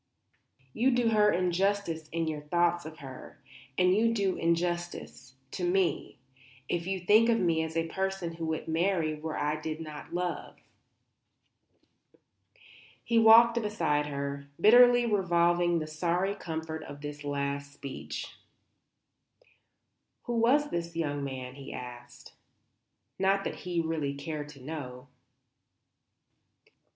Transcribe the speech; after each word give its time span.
You 0.73 0.89
do 0.89 1.09
her 1.09 1.31
injustice 1.31 2.09
in 2.11 2.27
your 2.27 2.41
thoughts 2.41 2.87
of 2.87 2.97
her; 2.97 3.39
and 3.77 3.95
you 3.95 4.15
do 4.15 4.33
me 4.33 4.41
injustice, 4.41 5.35
too, 5.51 6.13
if 6.67 6.87
you 6.87 6.99
think 7.01 7.29
of 7.29 7.39
me 7.39 7.61
as 7.61 7.77
a 7.77 7.87
person 7.87 8.33
who 8.33 8.47
would 8.47 8.67
marry 8.67 9.13
where 9.13 9.37
I 9.37 9.61
did 9.61 9.79
not 9.79 10.11
love." 10.11 10.55
He 13.03 13.19
walked 13.19 13.61
beside 13.61 14.07
her, 14.07 14.47
bitterly 14.59 15.05
revolving 15.05 15.77
the 15.77 15.85
sorry 15.85 16.33
comfort 16.33 16.83
of 16.85 17.01
this 17.01 17.23
last 17.23 17.71
speech. 17.71 18.37
"Who 20.23 20.33
was 20.37 20.71
the 20.71 20.79
young 20.97 21.23
man?" 21.23 21.53
he 21.53 21.71
asked. 21.73 22.33
Not 23.19 23.43
that 23.43 23.57
he 23.67 23.79
really 23.79 24.15
cared 24.15 24.49
to 24.49 24.63
know. 24.63 25.09